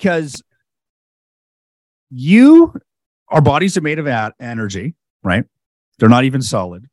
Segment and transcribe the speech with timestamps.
[0.00, 0.42] because
[2.10, 2.72] you,
[3.28, 5.44] our bodies are made of at- energy, right?
[5.98, 6.86] They're not even solid.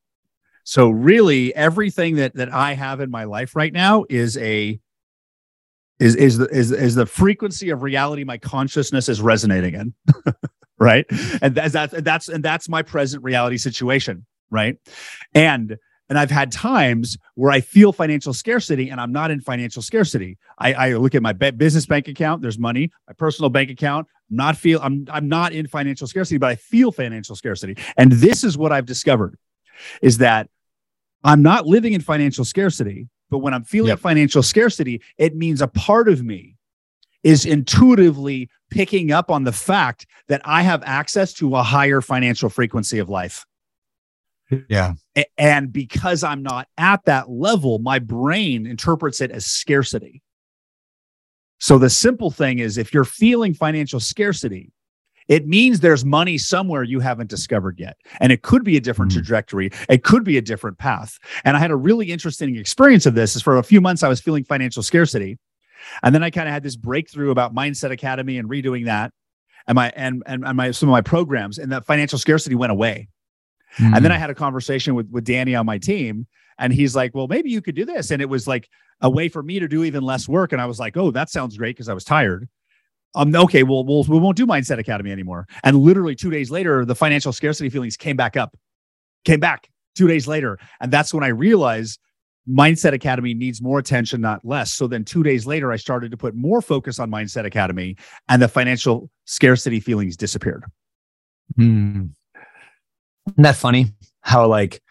[0.66, 4.78] So really, everything that that I have in my life right now is a
[5.98, 9.94] is is the is is the frequency of reality my consciousness is resonating in,
[10.78, 11.06] right?
[11.42, 14.76] And that's that's that's and that's my present reality situation, right?
[15.34, 15.78] And
[16.10, 20.38] and I've had times where I feel financial scarcity and I'm not in financial scarcity.
[20.58, 24.58] I, I look at my business bank account, there's money, my personal bank account, not
[24.58, 27.78] feel I'm I'm not in financial scarcity, but I feel financial scarcity.
[27.96, 29.38] And this is what I've discovered
[30.02, 30.50] is that
[31.24, 34.00] I'm not living in financial scarcity, but when I'm feeling yep.
[34.00, 36.56] financial scarcity, it means a part of me
[37.24, 42.50] is intuitively picking up on the fact that I have access to a higher financial
[42.50, 43.46] frequency of life.
[44.70, 44.94] Yeah.
[45.38, 50.22] And because I'm not at that level, my brain interprets it as scarcity.
[51.60, 54.72] So the simple thing is if you're feeling financial scarcity,
[55.28, 57.98] it means there's money somewhere you haven't discovered yet.
[58.22, 59.20] And it could be a different mm-hmm.
[59.20, 59.72] trajectory.
[59.90, 61.18] It could be a different path.
[61.44, 64.08] And I had a really interesting experience of this is for a few months I
[64.08, 65.38] was feeling financial scarcity.
[66.04, 69.12] And then I kind of had this breakthrough about Mindset Academy and redoing that
[69.68, 72.72] and my and, and, and my some of my programs and that financial scarcity went
[72.72, 73.10] away.
[73.78, 73.94] Mm-hmm.
[73.94, 77.14] And then I had a conversation with with Danny on my team and he's like,
[77.14, 78.70] "Well, maybe you could do this." And it was like
[79.02, 81.30] a way for me to do even less work and I was like, "Oh, that
[81.30, 82.48] sounds great" because I was tired
[83.16, 85.48] um, okay, well, we'll we won't do Mindset Academy anymore.
[85.64, 88.56] And literally two days later, the financial scarcity feelings came back up,
[89.26, 92.00] came back two days later, and that's when I realized
[92.50, 94.72] Mindset Academy needs more attention, not less.
[94.72, 97.98] So then two days later, I started to put more focus on Mindset Academy,
[98.30, 100.66] and the financial scarcity feelings disappeared.
[101.56, 102.06] Hmm.
[103.28, 103.94] Isn't that funny?
[104.22, 104.82] How like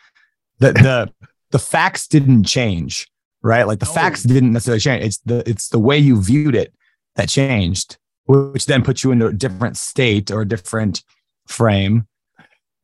[0.58, 1.12] the the
[1.50, 3.08] the facts didn't change,
[3.42, 3.66] right?
[3.66, 5.04] Like the facts didn't necessarily change.
[5.04, 6.74] It's the it's the way you viewed it
[7.16, 11.02] that changed which then puts you into a different state or a different
[11.46, 12.06] frame.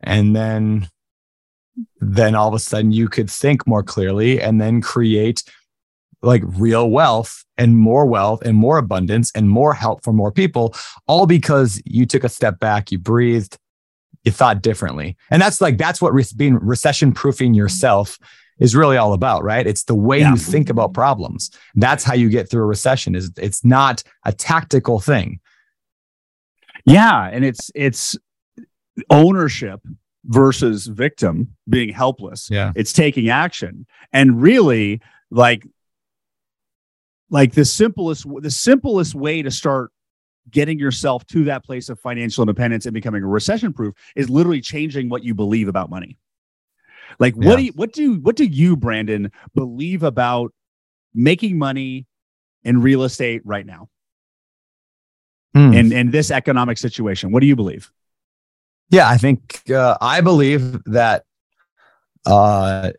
[0.00, 0.88] And then
[2.00, 5.42] then all of a sudden you could think more clearly and then create
[6.20, 10.74] like real wealth and more wealth and more abundance and more help for more people
[11.08, 13.56] all because you took a step back you breathed
[14.24, 18.18] you thought differently and that's like that's what re- being recession proofing yourself
[18.58, 19.66] is really all about, right?
[19.66, 20.30] It's the way yeah.
[20.30, 21.50] you think about problems.
[21.74, 23.16] That's how you get through a recession.
[23.16, 25.40] Is it's not a tactical thing.
[26.84, 28.16] Yeah, and it's it's
[29.10, 29.80] ownership
[30.24, 32.48] versus victim being helpless.
[32.50, 32.72] Yeah.
[32.76, 33.86] It's taking action.
[34.12, 35.00] And really
[35.30, 35.66] like
[37.30, 39.90] like the simplest the simplest way to start
[40.50, 45.08] getting yourself to that place of financial independence and becoming recession proof is literally changing
[45.08, 46.18] what you believe about money.
[47.18, 47.56] Like what yeah.
[47.56, 50.52] do you, what do what do you Brandon believe about
[51.14, 52.06] making money
[52.64, 53.88] in real estate right now?
[55.56, 55.76] Mm.
[55.76, 57.92] In in this economic situation, what do you believe?
[58.90, 61.24] Yeah, I think uh, I believe that
[62.24, 62.92] uh,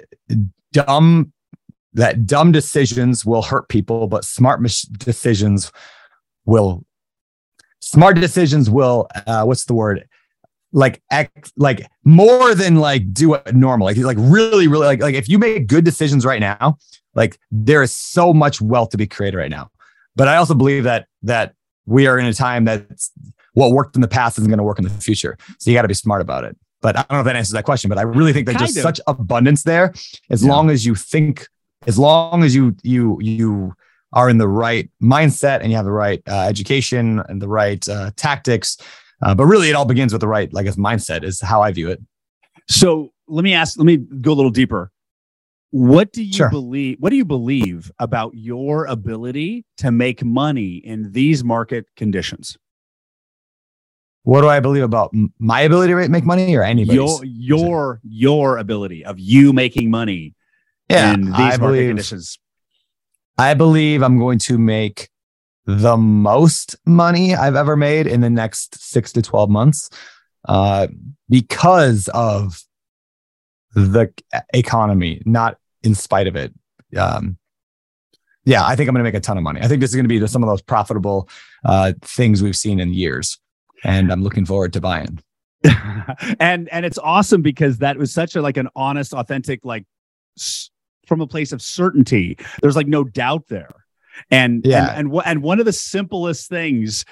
[0.72, 1.34] dumb
[1.94, 4.62] that dumb decisions will hurt people, but smart
[4.98, 5.72] decisions
[6.46, 6.86] will
[7.94, 10.08] smart decisions will uh, what's the word?
[10.72, 13.86] Like act like more than like do it normal.
[13.86, 16.78] Like like really really like like if you make good decisions right now
[17.16, 19.70] like there is so much wealth to be created right now.
[20.16, 21.54] But i also believe that that
[21.86, 23.12] we are in a time that's
[23.54, 25.38] what worked in the past isn't going to work in the future.
[25.60, 26.58] So you got to be smart about it.
[26.82, 28.78] But i don't know if that answers that question but i really think there's just
[28.78, 28.84] of.
[28.84, 29.94] such abundance there.
[30.30, 30.52] As yeah.
[30.52, 31.48] long as you think
[31.86, 33.74] as long as you you you
[34.14, 37.88] are in the right mindset and you have the right uh, education and the right
[37.90, 38.78] uh, tactics
[39.24, 41.72] uh, but really, it all begins with the right, like, a mindset is how I
[41.72, 42.02] view it.
[42.70, 43.78] So let me ask.
[43.78, 44.92] Let me go a little deeper.
[45.72, 46.50] What do you sure.
[46.50, 46.98] believe?
[47.00, 52.58] What do you believe about your ability to make money in these market conditions?
[54.24, 56.96] What do I believe about my ability to make money or anybody's?
[56.96, 60.36] Your your your ability of you making money
[60.90, 62.40] yeah, in these I market believe, conditions.
[63.38, 65.10] I believe I'm going to make
[65.66, 69.90] the most money I've ever made in the next six to 12 months
[70.48, 70.88] uh,
[71.30, 72.62] because of
[73.74, 74.14] the
[74.54, 76.54] economy, not in spite of it.
[76.98, 77.38] Um,
[78.46, 79.62] yeah, I think I'm going to make a ton of money.
[79.62, 81.30] I think this is going to be the, some of those profitable
[81.64, 83.40] uh, things we've seen in years,
[83.84, 85.20] and I'm looking forward to buying.
[86.42, 89.86] and and it's awesome because that was such a like an honest, authentic, like
[91.08, 92.38] from a place of certainty.
[92.62, 93.86] There's like no doubt there.
[94.30, 97.04] And yeah, and and, and one of the simplest things,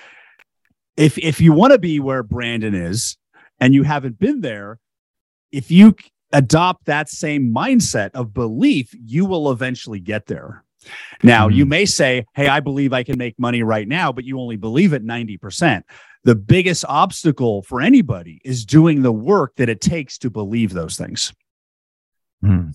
[0.98, 3.18] if if you want to be where Brandon is,
[3.60, 4.80] and you haven't been there,
[5.52, 5.96] if you
[6.32, 10.64] adopt that same mindset of belief, you will eventually get there.
[11.22, 11.56] Now, Mhm.
[11.56, 14.56] you may say, Hey, I believe I can make money right now, but you only
[14.56, 15.84] believe it 90%.
[16.24, 20.96] The biggest obstacle for anybody is doing the work that it takes to believe those
[20.98, 21.34] things.
[22.42, 22.70] Hmm.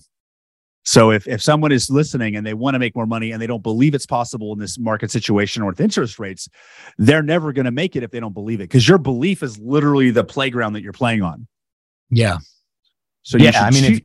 [0.87, 3.45] So if, if someone is listening and they want to make more money and they
[3.45, 6.47] don't believe it's possible in this market situation or with interest rates,
[6.97, 9.59] they're never going to make it if they don't believe it because your belief is
[9.59, 11.45] literally the playground that you're playing on.
[12.09, 12.37] Yeah.
[13.23, 14.01] So you Yeah, I mean, if-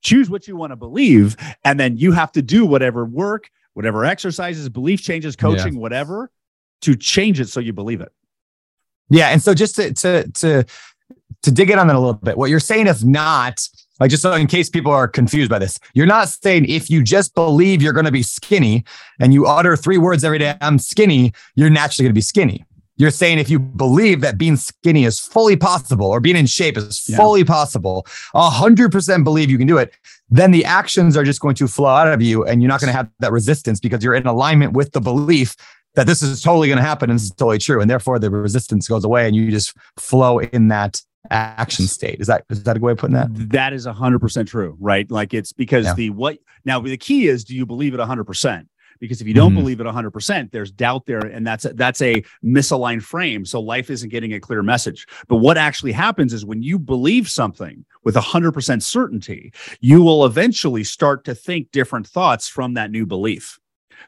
[0.00, 4.06] choose what you want to believe, and then you have to do whatever work, whatever
[4.06, 6.30] exercises, belief changes, coaching, whatever,
[6.80, 8.10] to change it so you believe it.
[9.10, 10.64] Yeah, and so just to to to
[11.42, 13.60] to dig in on that a little bit, what you're saying is not
[14.00, 17.02] like just so in case people are confused by this, you're not saying if you
[17.02, 18.84] just believe you're going to be skinny
[19.20, 22.64] and you utter three words every day, I'm skinny, you're naturally going to be skinny.
[22.96, 26.76] You're saying if you believe that being skinny is fully possible or being in shape
[26.76, 27.16] is Yeah.
[27.16, 29.92] fully possible, a hundred percent believe you can do it,
[30.30, 32.90] then the actions are just going to flow out of you and you're not going
[32.90, 35.54] to have that resistance because you're in alignment with the belief
[35.94, 37.80] that this is totally going to happen and this is totally true.
[37.80, 42.20] And therefore the resistance goes away and you just flow in that action state.
[42.20, 43.28] Is that is that a good way of putting that?
[43.50, 45.10] That is 100% true, right?
[45.10, 45.94] Like it's because Yeah.
[45.94, 48.66] the what now the key is do you believe it 100%?
[49.00, 49.56] Because if you don't Mhm.
[49.56, 53.44] believe it 100%, there's doubt there and that's a, that's a misaligned frame.
[53.44, 55.06] So life isn't getting a clear message.
[55.28, 60.84] But what actually happens is when you believe something with 100% certainty, you will eventually
[60.84, 63.58] start to think different thoughts from that new belief.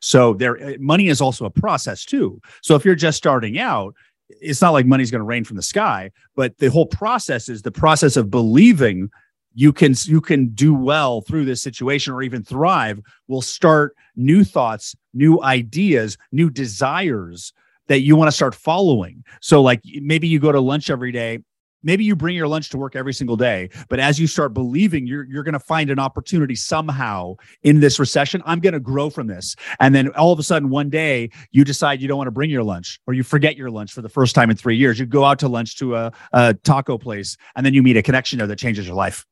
[0.01, 2.41] So there uh, money is also a process too.
[2.63, 3.95] So if you're just starting out,
[4.29, 7.63] it's not like money's going to rain from the sky, but the whole process is
[7.63, 9.11] the process of believing
[9.55, 14.43] you can you can do well through this situation or even thrive will start new
[14.43, 17.53] thoughts new ideas new desires
[17.87, 19.25] that you want to start following.
[19.41, 21.41] So like maybe you go to lunch every day
[21.85, 25.07] maybe you bring your lunch to work every single day but as you start believing
[25.07, 28.43] you're you're going to find an opportunity somehow in this recession.
[28.45, 29.57] I'm going to grow from this.
[29.81, 32.51] And then all of a sudden one day you decide you don't want to bring
[32.51, 34.99] your lunch or you forget your lunch for the first time in 3 years.
[34.99, 38.03] You go out to lunch to a, a taco place and then you meet a
[38.03, 39.27] connection there that changes your life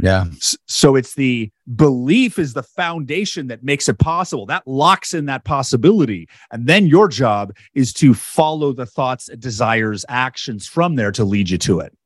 [0.00, 0.24] Yeah.
[0.66, 5.44] So it's the belief is the foundation that makes it possible that locks in that
[5.44, 11.24] possibility and then your job is to follow the thoughts desires actions from there to
[11.24, 11.96] lead you to it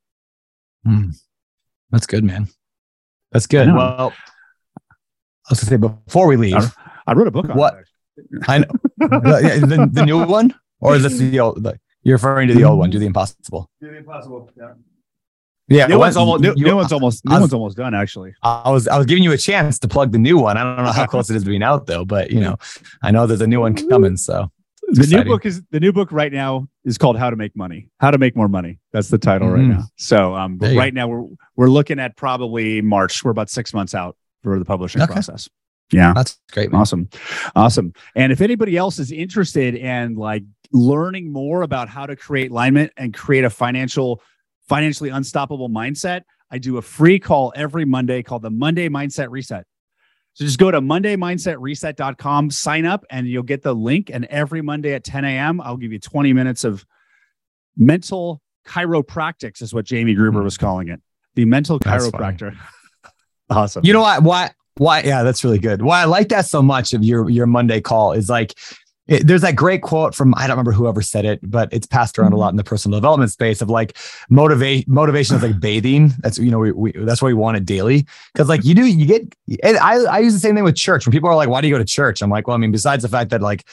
[0.85, 1.11] Hmm.
[1.90, 2.49] That's good, man.
[3.32, 3.69] That's good.
[3.69, 4.12] Well,
[4.81, 6.75] I was gonna say before we leave,
[7.06, 7.75] i wrote a book on What?
[8.17, 8.67] it I know
[8.99, 11.62] the, the, the new one, or is this the old?
[11.62, 13.70] The, you're referring to the old one, do the impossible.
[13.82, 13.99] actually.
[13.99, 14.73] impossible yeah.
[15.69, 18.70] Yeah, new one's almost new, new one's almost new was- one's almost done actually I
[18.70, 20.56] was I was giving you a chance to plug the new one.
[20.56, 22.56] I don't know how close it is to being out though, but you know,
[23.03, 24.17] I know there's a new one coming.
[24.17, 24.50] So
[24.91, 25.19] the exciting.
[25.26, 28.11] new book is the new book right now is called how to make money how
[28.11, 29.69] to make more money that's the title right Mhm.
[29.69, 31.26] now so um but There you right now we're
[31.56, 35.12] we're looking at probably march we're about six months out for the publishing Okay.
[35.12, 35.47] process
[35.93, 36.81] yeah that's great, man.
[36.81, 37.09] Awesome.
[37.55, 37.93] Awesome.
[38.14, 42.93] And if anybody else is interested in like learning more about how to create alignment
[42.97, 44.23] and create a financial,
[44.69, 49.65] financially unstoppable mindset, I do a free call every Monday called the Monday Mindset Reset.
[50.35, 54.11] So just go to mondaymindsetreset.com, sign up, and you'll get the link.
[54.12, 56.87] And every Monday at 10 a.m., I'll give you 20 minutes of
[57.76, 60.45] mental chiropractics, is what Jamie Gruber hmm.
[60.45, 61.00] was calling it.
[61.35, 62.57] The mental That's chiropractor.
[63.50, 63.85] awesome.
[63.85, 64.23] You know what?
[64.23, 64.50] Why?
[64.76, 65.02] Why?
[65.02, 65.83] Yeah, that's really good.
[65.83, 68.54] Why I like that so much of your your Monday call is like,
[69.09, 72.19] it, there's that great quote from I don't remember whoever said it, but it's passed
[72.19, 73.97] around a lot in the personal development space of like
[74.29, 76.12] motivate motivation is like bathing.
[76.21, 78.87] That's you know we, we that's why we want it daily because like you do
[78.87, 79.35] you get.
[79.62, 81.69] And I I use the same thing with church when people are like, why do
[81.69, 82.23] you go to church?
[82.23, 83.65] I'm like, well, I mean, besides the fact that like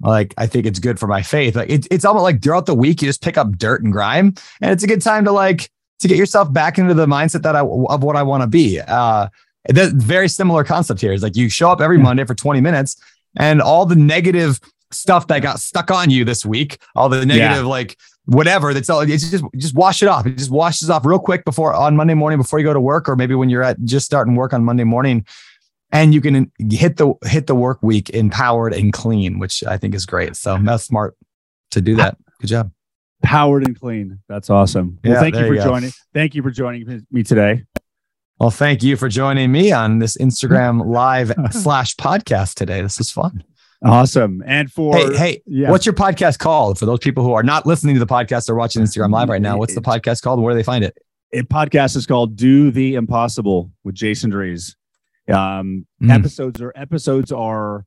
[0.00, 1.56] like I think it's good for my faith.
[1.56, 4.34] Like it's it's almost like throughout the week you just pick up dirt and grime,
[4.60, 5.70] and it's a good time to like
[6.00, 8.80] to get yourself back into the mindset that I of what I want to be.
[8.80, 9.28] Uh,
[9.68, 11.98] the very similar concept here is like you show up every.
[11.98, 12.96] Monday for 20 minutes,
[13.38, 14.60] and all the negative
[14.90, 17.96] stuff that got stuck on you this week, all the negative like
[18.26, 20.26] whatever that's all it's just just wash it off.
[20.26, 23.08] It just washes off real quick before on Monday morning before you go to work,
[23.08, 25.24] or maybe when you're at just starting work on Monday morning
[25.92, 29.94] and you can hit the hit the work week empowered and clean, which I think
[29.94, 30.36] is great.
[30.36, 31.16] So that's smart
[31.72, 32.16] to do that.
[32.40, 32.72] Good job.
[33.22, 34.20] powered and clean.
[34.28, 34.98] That's awesome.
[35.04, 35.90] Well, Yeah, thank you for you joining.
[36.14, 37.64] Thank you for joining me today.
[38.40, 42.80] Well, thank you for joining me on this Instagram live slash podcast today.
[42.80, 43.44] This is fun.
[43.84, 44.42] Awesome.
[44.46, 46.78] And for Hey, hey, yeah, what's your podcast called?
[46.78, 49.40] For those people who are not listening to the podcast or watching Instagram live right
[49.42, 50.40] now, what's the podcast called?
[50.40, 50.96] Where do they find it?
[51.32, 54.74] a podcast is called "Do the Impossible" with Jason Drees.
[55.28, 56.10] Um, Mm.
[56.10, 57.84] Episodes are episodes are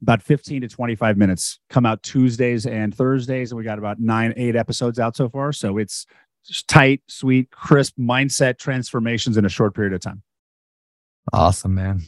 [0.00, 1.58] about fifteen to twenty-five minutes.
[1.68, 5.52] Come out Tuesdays and Thursdays, and we got about nine, eight episodes out so far.
[5.52, 6.06] So it's
[6.68, 10.22] tight, sweet, crisp mindset transformations in a short period of time.
[11.32, 12.02] Awesome, man.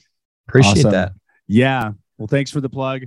[0.49, 0.91] Appreciate Awesome.
[0.93, 1.13] that.
[1.47, 1.93] Yeah.
[2.19, 3.03] Well, thanks for the plug.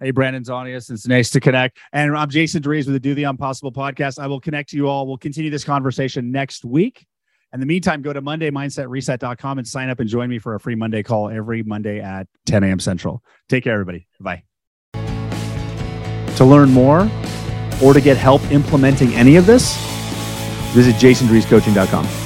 [0.00, 0.90] Hey, Brandon Zonius.
[0.90, 1.78] It's nice to connect.
[1.92, 4.18] And I'm Jason Drees with the Do the Impossible podcast.
[4.18, 5.06] I will connect to you all.
[5.06, 7.06] We'll continue this conversation next week.
[7.52, 10.74] In the meantime, go to MondayMindsetReset.com and sign up and join me for a free
[10.74, 12.80] Monday call every Monday at 10 a.m.
[12.80, 13.22] Central.
[13.48, 14.08] Take care, everybody.
[14.20, 14.42] Bye.
[14.94, 17.08] To learn more
[17.82, 19.76] or to get help implementing any of this,
[20.74, 22.23] visit jasondreescoaching.com.